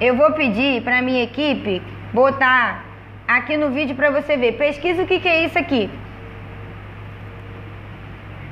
Eu 0.00 0.14
vou 0.14 0.32
pedir 0.32 0.82
para 0.82 1.02
minha 1.02 1.24
equipe 1.24 1.82
botar 2.12 2.84
aqui 3.26 3.56
no 3.56 3.70
vídeo 3.70 3.96
para 3.96 4.10
você 4.10 4.36
ver. 4.36 4.52
Pesquisa 4.52 5.02
o 5.02 5.06
que, 5.06 5.18
que 5.18 5.28
é 5.28 5.44
isso 5.44 5.58
aqui. 5.58 5.90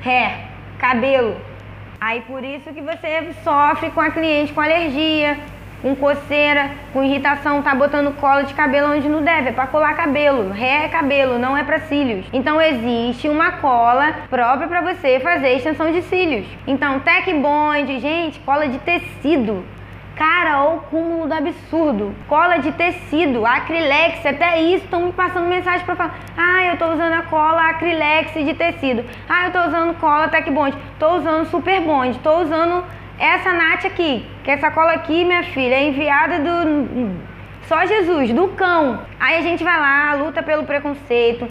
Ré, 0.01 0.41
cabelo. 0.77 1.37
Aí 2.01 2.21
por 2.21 2.43
isso 2.43 2.73
que 2.73 2.81
você 2.81 3.33
sofre 3.43 3.89
com 3.91 4.01
a 4.01 4.11
cliente 4.11 4.51
com 4.53 4.59
alergia, 4.59 5.37
com 5.81 5.95
coceira, 5.95 6.71
com 6.91 7.03
irritação, 7.03 7.61
tá 7.61 7.73
botando 7.73 8.15
cola 8.17 8.43
de 8.43 8.53
cabelo 8.53 8.93
onde 8.93 9.07
não 9.07 9.23
deve, 9.23 9.49
é 9.49 9.51
para 9.53 9.67
colar 9.67 9.95
cabelo. 9.95 10.51
Ré 10.51 10.85
é 10.85 10.89
cabelo, 10.89 11.39
não 11.39 11.55
é 11.55 11.63
para 11.63 11.79
cílios. 11.79 12.25
Então 12.33 12.61
existe 12.61 13.29
uma 13.29 13.53
cola 13.53 14.13
própria 14.29 14.67
para 14.67 14.81
você 14.81 15.19
fazer 15.21 15.55
extensão 15.55 15.93
de 15.93 16.01
cílios. 16.01 16.45
Então 16.67 16.99
Tech 16.99 17.33
Bond, 17.33 17.99
gente, 17.99 18.37
cola 18.41 18.67
de 18.67 18.79
tecido. 18.79 19.63
Cara, 20.17 20.63
olha 20.63 20.77
o 20.77 20.81
cúmulo 20.81 21.27
do 21.27 21.33
absurdo. 21.33 22.15
Cola 22.27 22.57
de 22.57 22.71
tecido, 22.71 23.45
acrilex, 23.45 24.25
até 24.25 24.59
isso 24.61 24.85
estão 24.85 25.05
me 25.05 25.11
passando 25.13 25.47
mensagem 25.47 25.85
para 25.85 25.95
falar. 25.95 26.15
Ah, 26.35 26.65
eu 26.65 26.77
tô 26.77 26.87
usando 26.87 27.13
a 27.13 27.21
cola 27.21 27.69
acrilex 27.69 28.33
de 28.33 28.53
tecido. 28.55 29.05
Ah, 29.29 29.45
eu 29.45 29.51
tô 29.51 29.59
usando 29.67 29.93
cola 29.99 30.27
Tech 30.27 30.49
Bond. 30.49 30.75
Tô 30.97 31.17
usando 31.17 31.45
Super 31.45 31.81
Bond. 31.81 32.17
Tô 32.19 32.41
usando 32.41 32.83
essa 33.19 33.53
Nath 33.53 33.85
aqui. 33.85 34.25
Que 34.43 34.49
essa 34.49 34.71
cola 34.71 34.93
aqui, 34.93 35.23
minha 35.23 35.43
filha, 35.43 35.75
é 35.75 35.89
enviada 35.89 36.39
do 36.39 37.37
só 37.67 37.85
Jesus, 37.85 38.31
do 38.31 38.47
cão. 38.49 39.01
Aí 39.19 39.37
a 39.37 39.41
gente 39.41 39.63
vai 39.63 39.79
lá, 39.79 40.13
luta 40.13 40.41
pelo 40.41 40.63
preconceito. 40.63 41.47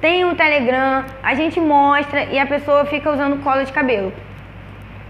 Tem 0.00 0.24
um 0.24 0.34
Telegram, 0.34 1.04
a 1.22 1.34
gente 1.34 1.60
mostra 1.60 2.24
e 2.24 2.38
a 2.38 2.46
pessoa 2.46 2.84
fica 2.86 3.10
usando 3.12 3.42
cola 3.42 3.64
de 3.64 3.72
cabelo. 3.72 4.12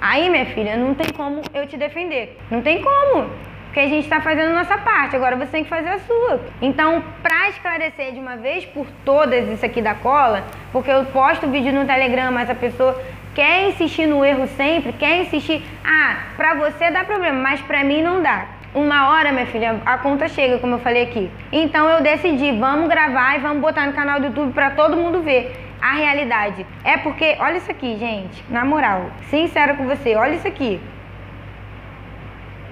Aí, 0.00 0.30
minha 0.30 0.46
filha, 0.46 0.76
não 0.76 0.94
tem 0.94 1.12
como 1.12 1.42
eu 1.52 1.66
te 1.66 1.76
defender. 1.76 2.38
Não 2.50 2.62
tem 2.62 2.80
como. 2.82 3.28
Porque 3.66 3.80
a 3.80 3.86
gente 3.86 4.02
está 4.02 4.20
fazendo 4.20 4.50
a 4.50 4.54
nossa 4.54 4.76
parte, 4.78 5.14
agora 5.14 5.36
você 5.36 5.52
tem 5.52 5.62
que 5.62 5.70
fazer 5.70 5.90
a 5.90 5.98
sua. 6.00 6.40
Então, 6.60 7.04
para 7.22 7.50
esclarecer 7.50 8.12
de 8.12 8.18
uma 8.18 8.36
vez 8.36 8.64
por 8.64 8.84
todas 9.04 9.48
isso 9.48 9.64
aqui 9.64 9.80
da 9.80 9.94
cola, 9.94 10.42
porque 10.72 10.90
eu 10.90 11.04
posto 11.06 11.46
vídeo 11.46 11.72
no 11.72 11.86
Telegram, 11.86 12.32
mas 12.32 12.50
a 12.50 12.54
pessoa 12.54 13.00
quer 13.32 13.68
insistir 13.68 14.06
no 14.06 14.24
erro 14.24 14.48
sempre, 14.48 14.92
quer 14.94 15.20
insistir, 15.20 15.62
ah, 15.84 16.16
para 16.36 16.54
você 16.54 16.90
dá 16.90 17.04
problema, 17.04 17.38
mas 17.40 17.60
para 17.60 17.84
mim 17.84 18.02
não 18.02 18.20
dá. 18.20 18.46
Uma 18.74 19.10
hora, 19.10 19.30
minha 19.30 19.46
filha, 19.46 19.80
a 19.86 19.98
conta 19.98 20.26
chega, 20.26 20.58
como 20.58 20.74
eu 20.74 20.78
falei 20.80 21.04
aqui. 21.04 21.30
Então 21.52 21.88
eu 21.88 22.02
decidi, 22.02 22.50
vamos 22.50 22.88
gravar 22.88 23.36
e 23.36 23.40
vamos 23.40 23.60
botar 23.60 23.86
no 23.86 23.92
canal 23.92 24.18
do 24.18 24.26
YouTube 24.26 24.52
para 24.52 24.70
todo 24.70 24.96
mundo 24.96 25.22
ver 25.22 25.69
a 25.80 25.92
realidade. 25.94 26.66
É 26.84 26.96
porque, 26.96 27.36
olha 27.40 27.56
isso 27.56 27.70
aqui, 27.70 27.96
gente, 27.96 28.44
na 28.48 28.64
moral, 28.64 29.10
sincero 29.30 29.76
com 29.76 29.86
você, 29.86 30.14
olha 30.14 30.34
isso 30.34 30.48
aqui. 30.48 30.80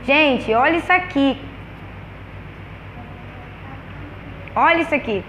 Gente, 0.04 0.52
olha 0.54 0.76
isso 0.76 0.92
aqui. 0.92 1.38
Olha 4.54 4.80
isso 4.80 4.94
aqui. 4.94 5.24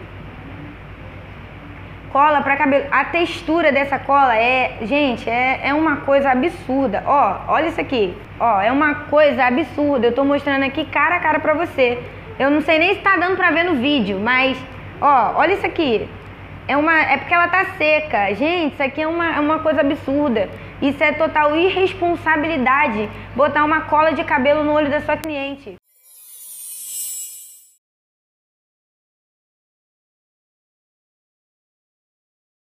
Cola 2.12 2.42
para 2.42 2.58
cabelo. 2.58 2.86
A 2.90 3.06
textura 3.06 3.72
dessa 3.72 4.00
cola 4.00 4.36
é, 4.36 4.78
gente, 4.82 5.30
é, 5.30 5.60
é 5.66 5.74
uma 5.74 5.98
coisa 5.98 6.32
absurda. 6.32 7.04
Ó, 7.06 7.36
olha 7.50 7.68
isso 7.68 7.80
aqui. 7.80 8.18
Ó, 8.40 8.60
é 8.62 8.72
uma 8.72 8.96
coisa 8.96 9.44
absurda. 9.44 10.08
Eu 10.08 10.16
tô 10.16 10.24
mostrando 10.24 10.64
aqui 10.64 10.86
cara 10.86 11.18
a 11.18 11.20
cara 11.20 11.40
pra 11.40 11.54
você. 11.54 12.02
Eu 12.40 12.50
não 12.50 12.62
sei 12.62 12.80
nem 12.80 12.96
se 12.96 13.02
tá 13.02 13.18
dando 13.18 13.36
pra 13.36 13.52
ver 13.52 13.64
no 13.64 13.76
vídeo, 13.76 14.20
mas, 14.20 14.58
ó, 15.00 15.34
olha 15.36 15.54
isso 15.54 15.66
aqui. 15.66 16.10
É, 16.70 16.78
uma, 16.78 16.96
é 17.02 17.18
porque 17.18 17.34
ela 17.34 17.48
tá 17.48 17.66
seca. 17.80 18.32
Gente, 18.36 18.74
isso 18.74 18.84
aqui 18.84 19.02
é 19.02 19.08
uma, 19.08 19.36
é 19.36 19.40
uma 19.40 19.58
coisa 19.58 19.82
absurda. 19.82 20.48
Isso 20.80 21.04
é 21.04 21.12
total 21.12 21.56
irresponsabilidade 21.56 23.10
botar 23.36 23.66
uma 23.66 23.82
cola 23.82 24.14
de 24.14 24.24
cabelo 24.24 24.64
no 24.64 24.74
olho 24.74 24.88
da 24.88 25.02
sua 25.02 25.18
cliente. 25.18 25.74